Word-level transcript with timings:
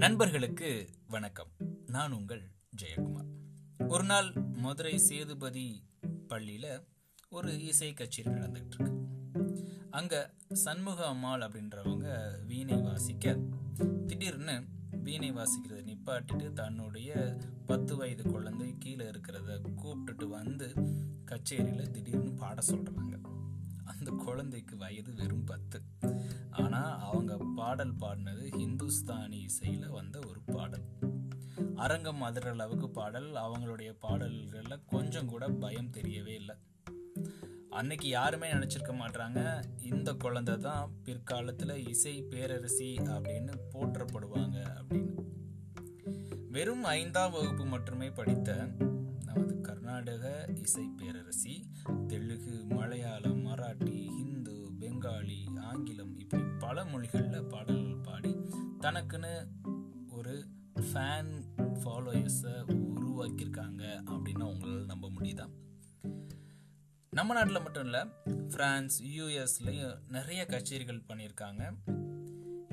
நண்பர்களுக்கு 0.00 0.88
வணக்கம். 1.08 1.46
நான் 1.86 2.12
உங்கள் 2.12 2.42
ஜெயக்குமார். 2.82 3.26
ஒரு 3.88 4.04
நாள் 4.04 4.32
மதுரை 4.32 4.98
சேதுபதி 4.98 5.84
பள்ளியில 6.28 6.84
ஒரு 7.28 7.64
இசை 7.64 7.92
கச்சேரி 7.92 8.30
நடந்துகிட்டு 8.30 8.80
இருக்கு 8.80 8.92
அங்க 9.90 10.34
சண்முக 10.52 11.06
அம்மாள் 11.06 11.40
அப்படின்றவங்க 11.40 12.32
வீணை 12.46 12.76
வாசிக்க 12.76 13.38
திடீர்னு 14.06 14.64
வீணை 14.90 15.32
வாசிக்கிறத 15.32 15.84
நிப்பாட்டிட்டு 15.84 16.52
தன்னுடைய 16.52 17.36
பத்து 17.66 17.96
வயது 17.96 18.30
குழந்தை 18.30 18.76
கீழே 18.78 19.04
இருக்கிறத 19.04 19.72
கூப்பிட்டுட்டு 19.82 20.24
வந்து 20.24 20.72
கச்சேரியில 21.30 21.90
திடீர்னு 21.90 22.32
பாட 22.32 22.62
சொல்றாங்க. 22.66 23.39
அந்த 24.00 24.24
குழந்தைக்கு 24.24 24.76
வயது 24.76 25.14
வெறும் 25.14 25.44
பத்து. 25.44 25.82
ஆனால் 26.50 27.00
அவங்க 27.00 27.36
பாடல் 27.56 27.94
பாடினது 27.94 28.44
ஹிந்துஸ்தானி 28.58 29.42
இசையில் 29.42 29.88
வந்த 29.88 30.18
ஒரு 30.28 30.40
பாடல். 30.46 30.84
அரங்கம் 31.76 32.22
அதிர 32.22 32.50
அளவுக்கு 32.50 32.90
பாடல் 32.90 33.32
அவங்களுடைய 33.32 33.90
பாடல்களில் 33.98 34.84
கொஞ்சம் 34.86 35.26
கூட 35.26 35.48
பயம் 35.48 35.90
தெரியவே 35.90 36.34
இல்லை. 36.34 36.56
அன்னைக்கு 37.70 38.08
யாருமே 38.08 38.52
நினச்சிருக்க 38.52 38.92
மாட்டாங்க 39.02 39.62
இந்த 39.82 40.12
குழந்தை 40.12 40.56
தான் 40.56 40.90
பிற்காலத்தில் 41.04 41.88
இசை 41.88 42.22
பேரரசி 42.22 42.90
அப்படின்னு 43.16 43.52
போற்றப்படுவாங்க 43.74 44.58
அப்படின்னு. 44.80 45.14
வெறும் 46.48 46.84
ஐந்தாம் 46.84 47.30
வகுப்பு 47.30 47.64
மட்டுமே 47.64 48.10
படித்த 48.10 48.66
கர்நாடக 50.00 50.52
இசை 50.54 50.90
பேரரசி 50.96 51.64
தெலுங்கு 52.06 52.64
மலையாளம் 52.64 53.46
மராட்டி 53.46 54.06
ஹிந்து 54.16 54.70
பெங்காலி 54.80 55.58
ஆங்கிலம் 55.58 56.18
இப்படி 56.18 56.42
பல 56.58 56.84
மொழிகளில் 56.84 57.44
பாடல்கள் 57.44 57.96
பாடி 58.02 58.36
தனக்குன்னு 58.80 59.46
ஒரு 60.10 60.46
ஃபேன் 60.74 61.44
ஃபாலோயர்ஸை 61.58 62.54
உருவாக்கியிருக்காங்க 62.72 63.82
அப்படின்னு 64.06 64.46
அவங்களால் 64.46 64.84
நம்ப 64.84 65.10
முடியுதா? 65.10 65.48
நம்ம 67.10 67.34
நாட்டில் 67.34 67.62
மட்டும் 67.62 67.84
இல்லை 67.84 68.00
ஃப்ரான்ஸ் 68.26 69.02
யூஎஸ்லேயும் 69.02 69.98
நிறைய 70.08 70.46
கச்சேரிகள் 70.48 71.04
பண்ணியிருக்காங்க. 71.08 71.74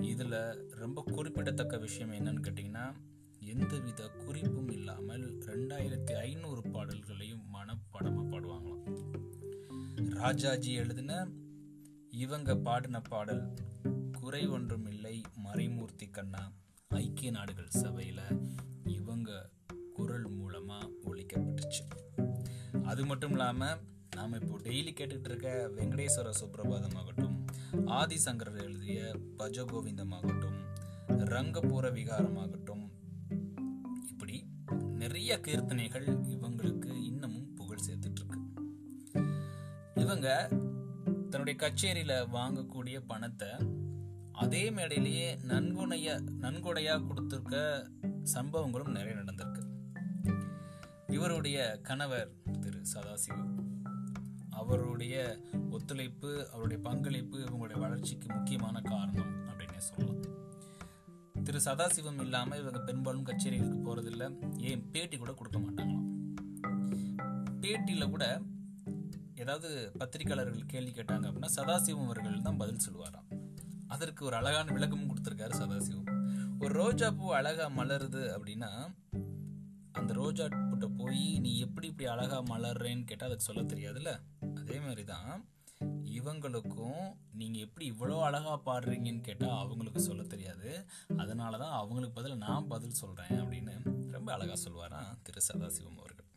இதில் 0.01 0.69
ரொம்ப 0.69 1.03
குறிப்பிடத்தக்க 1.11 1.77
விஷயம் 1.77 2.11
என்னன்னு 2.11 2.41
கேட்டிங்கன்னா 2.41 2.93
எந்தவித 3.47 4.07
குறிப்பும் 4.25 4.71
இல்லாமல் 4.71 5.39
ரெண்டாயிரத்தி 5.45 6.13
ஐநூறு 6.13 6.61
பாடல்களையும் 6.71 7.43
மனப்படமாக 7.53 8.25
பாடுவாங்களாம். 8.31 8.85
ராஜாஜி 10.09 10.73
எழுதின 10.73 11.27
இவங்க 12.09 12.55
பாடின 12.55 13.01
பாடல் 13.01 13.53
குறை 14.19 14.47
ஒன்றும் 14.47 14.85
இல்லை 14.85 15.21
மறைமூர்த்தி 15.43 16.09
கண்ணா 16.09 16.51
ஐக்கிய 16.89 17.31
நாடுகள் 17.31 17.67
சபையில் 17.67 18.23
இவங்க 18.85 19.49
குரல் 19.93 20.29
மூலமாக 20.29 20.89
ஒழிக்கப்பட்டுச்சு 21.05 21.83
அது 22.83 23.05
மட்டும் 23.05 23.31
இல்லாமல் 23.31 23.79
நாம் 24.15 24.33
இப்போ 24.33 24.57
டெய்லி 24.57 24.93
கேட்டுக்கிட்டு 24.93 25.23
இருக்க 25.23 25.69
வெங்கடேஸ்வர 25.75 26.29
சுப்பிரபாதம் 26.39 26.95
ஆகட்டும் 26.95 27.35
ஆதிசங்கரர் 27.85 28.63
எழுதிய 28.63 28.99
பஜகோவிந்தம் 29.37 30.13
ஆகட்டும் 30.13 30.57
ரங்கபூர 31.25 31.89
விகாரம் 31.89 32.37
ஆகட்டும் 32.37 32.83
நிறைய 35.27 35.45
கீர்த்தனைகள் 35.45 36.23
இவங்களுக்கு 36.27 37.03
இன்னமும் 37.03 37.53
புகழ் 37.53 37.77
சேர்த்துட்டு 37.89 38.11
இருக்கு 38.11 38.39
இவங்க 39.95 40.47
தன்னுடைய 41.29 41.71
கச்சேரியில 41.71 42.27
வாங்கக்கூடிய 42.35 43.03
பணத்தை 43.07 43.49
அதே 44.31 44.71
மேடையிலேயே 44.71 45.35
நன்கொடைய 45.35 46.23
நன்கொடையா 46.41 47.03
கொடுத்துருக்க 47.03 47.87
சம்பவங்களும் 48.33 48.91
நிறைய 48.91 49.15
நடந்திருக்கு. 49.15 49.63
இவருடைய 51.07 51.79
கணவர் 51.83 52.31
திரு 52.59 52.81
சதாசிவம். 52.93 53.55
அவருடைய 54.49 55.39
ஒத்துழைப்பு 55.71 56.49
அவருடைய 56.51 56.83
பங்களிப்பு 56.83 57.37
இவங்களுடைய 57.37 57.79
வளர்ச்சிக்கு 57.79 58.33
முக்கியமான 58.33 58.81
காரணம் 58.81 59.47
அப்படின்னே 59.47 59.77
சொல்லலாம். 59.77 60.36
திரு 61.47 61.59
சதாசிவம் 61.65 62.21
இல்லாமல் 62.21 62.59
இவங்க 62.59 62.79
பெரும்பாலும் 62.79 63.25
கச்சேரிகளுக்கு 63.25 63.85
போகிறதில்ல 63.85 64.23
ஏன்? 64.57 64.89
பேட்டி 64.91 65.17
கூட 65.17 65.33
கொடுக்க 65.33 65.59
மாட்டாங்களாம். 65.59 66.07
பேட்டியில் 67.61 68.09
கூட 68.09 68.41
ஏதாவது 69.35 69.91
பத்திரிகையாளர்கள் 69.97 70.65
கேள்வி 70.65 70.91
கேட்டாங்க 70.91 71.25
அப்படின்னா 71.27 71.49
சதாசிவம் 71.55 72.03
அவர்கள் 72.03 72.41
தான் 72.41 72.57
பதில் 72.57 72.89
சொல்லுவாராம். 72.89 73.27
அதற்கு 73.87 74.25
ஒரு 74.25 74.35
அழகான 74.35 74.71
விளக்கமும் 74.71 75.09
கொடுத்துருக்காரு 75.09 75.53
சதாசிவம். 75.61 76.09
ஒரு 76.59 76.73
ரோஜா 76.73 77.11
பூ 77.11 77.33
அழகாக 77.33 77.83
மலருது 77.83 78.37
அப்படின்னா 78.37 78.95
அந்த 79.91 80.13
ரோஜா 80.13 80.47
பூட்டை 80.47 80.89
போய் 80.97 81.39
நீ 81.39 81.59
எப்படி 81.59 81.87
இப்படி 81.87 82.09
அழகாக 82.09 82.57
மலர்றேன்னு 82.57 83.05
கேட்டால் 83.05 83.29
அதுக்கு 83.29 83.45
சொல்ல 83.45 83.61
தெரியாதுல்ல? 83.61 84.19
அதே 84.55 84.79
மாதிரி 84.79 85.03
தான் 85.03 85.45
இவங்களுக்கும் 86.19 87.01
நீங்கள் 87.39 87.63
எப்படி 87.65 87.85
இவ்வளோ 87.93 88.17
அழகா 88.27 88.53
பாடுறீங்கன்னு 88.67 89.23
கேட்டால் 89.27 89.59
அவங்களுக்கு 89.63 90.01
சொல்ல 90.07 90.23
தெரியாது. 90.33 90.69
அதனால 91.23 91.57
தான் 91.63 91.75
அவங்களுக்கு 91.81 92.17
பதில் 92.19 92.43
நான் 92.45 92.69
பதில் 92.73 92.99
சொல்கிறேன் 93.01 93.35
அப்படின்னு 93.43 93.75
ரொம்ப 94.15 94.29
அழகாக 94.35 94.59
சொல்வாராம் 94.65 95.11
திரு 95.27 95.41
சதாசிவம் 95.49 95.99
அவர்கள். 96.03 96.29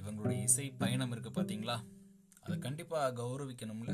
இவங்களுடைய 0.00 0.38
இசை 0.48 0.66
பயணம் 0.82 1.12
இருக்குது 1.14 1.36
பார்த்தீங்களா 1.38 1.76
அதை 2.44 2.56
கண்டிப்பாக 2.66 3.14
கௌரவிக்கணும்ல. 3.22 3.92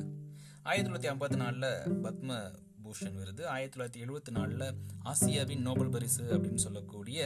ஆயிரத்தி 0.68 0.88
தொள்ளாயிரத்தி 0.88 1.12
ஐம்பத்தி 1.12 1.38
நாலில் 1.42 1.70
பத்ம 2.04 2.38
பூஷன் 2.84 3.16
விருது 3.20 3.42
ஆயிரத்தி 3.52 3.74
தொள்ளாயிரத்தி 3.74 4.02
எழுபத்தி 4.04 4.32
நாலில் 4.36 4.64
ஆசியாவின் 5.10 5.64
நோபல் 5.66 5.92
பரிசு 5.94 6.24
அப்படின்னு 6.34 6.62
சொல்லக்கூடிய 6.64 7.20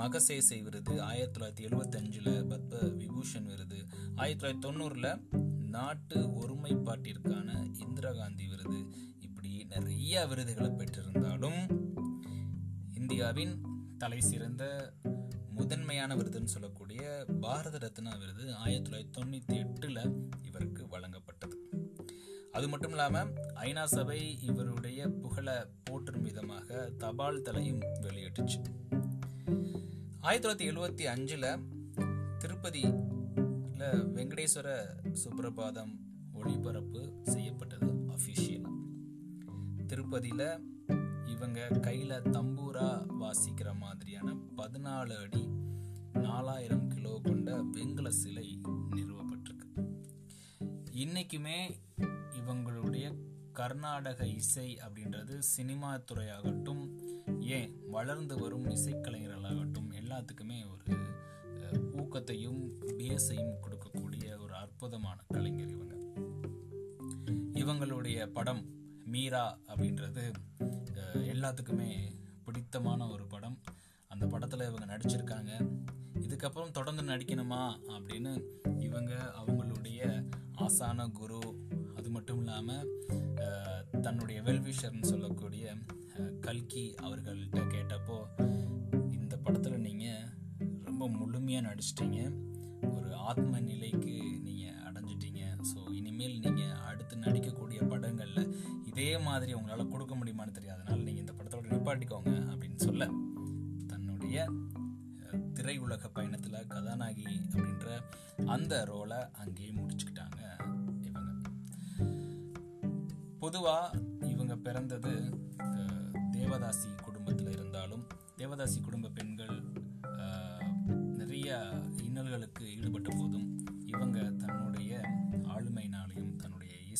மகசேசை 0.00 0.58
விருது 0.66 0.94
ஆயிரத்தி 1.08 1.34
தொள்ளாயிரத்தி 1.34 1.66
எழுபத்தஞ்சில் 1.68 2.30
பத்ம 2.50 2.80
விபூஷன் 3.00 3.48
விருது 3.52 3.78
ஆயிரத்தி 4.22 4.40
தொள்ளாயிரத்தி 4.40 4.66
தொண்ணூறில் 4.66 5.10
நாட்டு 5.80 6.18
ஒருமைப்பாட்டிற்கான 6.40 7.48
இந்திரா 7.78 8.10
காந்தி 8.12 8.46
விருது. 8.46 8.78
இப்படி 9.18 9.50
நிறைய 9.64 10.26
விருதுகளை 10.26 10.70
பெற்றிருந்தாலும் 10.70 11.60
இந்தியாவின் 12.94 13.54
தலை 13.98 14.20
சிறந்த 14.20 14.92
முதன்மையான 15.50 16.16
விருதுன்னு 16.16 16.52
சொல்லக்கூடிய 16.54 17.02
பாரத 17.40 17.78
ரத்னா 17.78 18.12
விருது 18.16 18.54
ஆயிரத்தி 18.54 18.88
தொள்ளாயிரத்தி 18.90 19.16
தொண்ணூற்றி 19.18 19.56
எட்டில் 19.62 20.02
இவருக்கு 20.42 20.82
வழங்கப்பட்டது. 20.86 21.56
அது 22.52 22.68
மட்டும் 22.68 22.90
இல்லாமல் 22.90 23.32
ஐநா 23.54 23.84
சபை 23.84 24.20
இவருடைய 24.42 25.08
புகழ 25.08 25.68
போற்றும் 25.84 26.22
விதமாக 26.22 26.90
தபால் 26.98 27.42
தலையும் 27.42 27.80
வெளியிட்டுச்சு. 27.80 28.60
ஆயிரத்தி 30.20 30.44
தொள்ளாயிரத்தி 30.44 30.70
எழுபத்தி 30.70 31.04
அஞ்சில் 31.04 31.50
திருப்பதி 32.38 32.84
திருப்பதியில 33.80 34.14
வெங்கடேஸ்வர 34.14 34.68
சுப்ரபாதம் 35.24 35.98
ஒளிபரப்பு 36.32 37.20
செய்யப்பட்டது 37.22 37.86
அபிஷியலா 37.86 38.72
திருப்பதியில 39.86 40.60
இவங்க 41.28 41.68
கையில 41.70 42.20
தம்பூரா 42.30 43.06
வாசிக்கிற 43.20 43.76
மாதிரியான 43.76 44.36
பதினாலு 44.56 45.16
அடி 45.16 45.48
நாலாயிரம் 46.12 46.88
கிலோ 46.88 47.20
கொண்ட 47.22 47.62
வெங்கல 47.62 48.08
சிலை 48.08 48.60
நிறுவப்பட்டிருக்கு. 48.90 49.94
இன்னைக்குமே 50.92 51.70
இவங்களுடைய 52.30 53.14
கர்நாடக 53.52 54.26
இசை 54.26 54.78
அப்படின்றது 54.88 55.38
சினிமா 55.38 55.96
துறையாகட்டும் 55.96 56.98
ஏன் 57.40 57.80
வளர்ந்து 57.86 58.38
வரும் 58.38 58.66
இசைக்கலைஞர்களாகட்டும் 58.66 59.92
எல்லாத்துக்குமே 59.92 60.70
ஒரு 60.70 60.98
ஊக்கத்தையும் 61.96 62.70
பேஸையும் 62.80 63.52
கொடுக்கக்கூடிய 63.62 63.69
அற்புதமான 64.80 65.24
கலைஞர் 65.28 65.72
இவங்க. 65.72 65.94
இவங்களுடைய 67.62 68.18
படம் 68.36 68.62
மீரா 69.04 69.42
அப்படின்றது 69.66 70.22
எல்லாத்துக்குமே 71.32 71.88
பிடித்தமான 72.44 73.08
ஒரு 73.14 73.26
படம். 73.26 73.58
அந்த 74.08 74.26
படத்தில் 74.26 74.64
இவங்க 74.68 74.86
நடிச்சிருக்காங்க. 74.92 75.50
இதுக்கப்புறம் 76.20 76.70
தொடர்ந்து 76.70 77.02
நடிக்கணுமா 77.02 77.62
அப்படின்னு 77.96 78.32
இவங்க 78.86 79.12
அவங்களுடைய 79.40 80.00
ஆசான 80.64 81.08
குரு 81.20 81.42
அது 81.96 82.10
மட்டும் 82.10 82.38
இல்லாமல் 82.38 82.88
தன்னுடைய 84.06 84.40
வெல்விஷர்னு 84.42 85.10
சொல்லக்கூடிய 85.12 85.74
கல்கி 86.40 86.86
அவர்கள்ட்ட 87.02 87.66
கேட்டப்போ 87.74 88.18
இந்த 89.18 89.36
படத்தில் 89.36 89.84
நீங்கள் 89.88 90.24
ரொம்ப 90.88 91.08
முழுமையாக 91.08 91.68
நடிச்சிட்டீங்க. 91.68 92.20
ஒரு 92.96 93.10
ஆத்ம 93.30 93.60
நிலைக்கு 93.60 94.16
நீங்கள் 94.46 94.69
இனிமேல் 96.20 96.40
நீங்கள் 96.40 96.80
அடுத்து 96.86 97.14
நடிக்கக்கூடிய 97.16 97.80
படங்களில் 97.88 98.48
இதே 98.84 99.06
மாதிரி 99.18 99.52
உங்களால் 99.58 99.88
கொடுக்க 99.88 100.14
முடியுமான்னு 100.14 100.56
தெரியாது. 100.56 100.80
அதனால் 100.82 101.06
நீங்கள் 101.06 101.22
இந்த 101.24 101.34
படத்தோட 101.36 101.70
நிப்பாட்டிக்கோங்க 101.72 102.32
அப்படின்னு 102.50 102.78
சொல்ல 102.86 103.04
தன்னுடைய 103.86 104.44
திரையுலக 105.54 106.10
பயணத்தில் 106.12 106.66
கதாநாயகி 106.66 107.26
அப்படின்ற 107.44 107.88
அந்த 108.46 108.82
ரோலை 108.90 109.20
அங்கேயே 109.32 109.70
முடிச்சுக்கிட்டாங்க 109.78 110.40
இவங்க. 111.08 111.32
பொதுவாக 113.38 114.02
இவங்க 114.34 114.56
பிறந்தது 114.68 115.14
தேவதாசி 116.36 116.90
குடும்பத்தில் 117.02 117.52
இருந்தாலும் 117.52 118.04
தேவதாசி 118.36 118.80
குடும்ப 118.80 119.14
பெண்கள் 119.20 119.56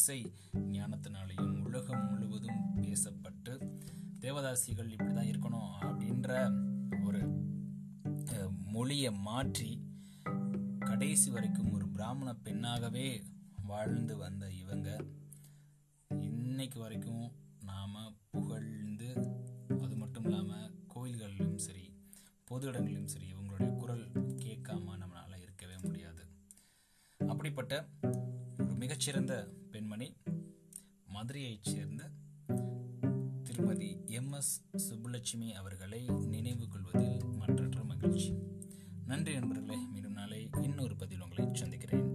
இசை 0.01 0.21
ஞானத்தினாலையும் 0.75 1.57
உலகம் 1.63 2.05
முழுவதும் 2.11 2.61
பேசப்பட்டு 2.83 3.53
தேவதாசிகள் 4.21 4.93
இப்படி 4.93 5.13
தான் 5.15 5.29
இருக்கணும் 5.33 5.75
அப்படின்ற 5.81 6.31
ஒரு 7.07 7.21
மொழியை 8.75 9.11
மாற்றி 9.27 9.69
கடைசி 10.79 11.29
வரைக்கும் 11.31 11.71
ஒரு 11.73 11.89
பிராமண 11.89 12.35
பெண்ணாகவே 12.47 13.07
வாழ்ந்து 13.73 14.17
வந்த 14.17 14.51
இவங்க. 14.63 14.89
இன்னைக்கு 16.11 16.81
வரைக்கும் 16.81 17.27
நாம் 17.65 18.01
புகழ்ந்து 18.31 19.11
அது 19.83 19.95
மட்டும் 19.97 20.25
இல்லாமல் 20.25 20.75
கோயில்களிலும் 20.95 21.63
சரி 21.69 21.87
பொது 22.45 22.67
இடங்களிலும் 22.67 23.07
சரி 23.07 23.29
இவங்களுடைய 23.35 23.71
குரல் 23.77 24.07
கேட்காம 24.45 24.99
நம்மளால் 25.05 25.43
இருக்கவே 25.43 25.79
முடியாது. 25.87 26.25
அப்படிப்பட்ட 27.21 27.75
ஒரு 28.59 28.75
மிகச்சிறந்த 28.75 29.35
மதுரையைச் 31.21 31.65
சேர்ந்த 31.65 32.11
திருமதி 33.45 33.97
எம். 34.07 34.33
எஸ். 34.33 34.65
சுப்புலட்சுமி 34.77 35.53
அவர்களை 35.53 36.07
நினைவு 36.07 36.69
கொள்வதில் 36.69 37.25
மற்றற்ற 37.25 37.85
மகிழ்ச்சி. 37.85 38.39
நன்றி 39.07 39.39
நண்பர்களே 39.39 39.77
மீண்டும் 39.77 40.13
நாளை 40.13 40.49
இன்னொரு 40.63 40.97
பதில் 40.97 41.23
உங்களை 41.23 41.49
சந்திக்கிறேன். 41.53 42.10